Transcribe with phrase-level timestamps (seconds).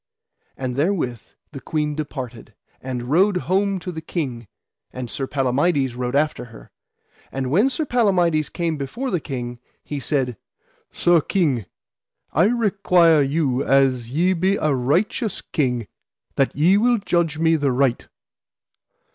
[0.57, 1.21] And therewith
[1.51, 4.47] the queen departed, and rode home to the king,
[4.91, 6.71] and Sir Palamides rode after her.
[7.31, 10.37] And when Sir Palamides came before the king, he said:
[10.91, 11.67] Sir King,
[12.33, 15.85] I require you as ye be a righteous king,
[16.35, 18.07] that ye will judge me the right.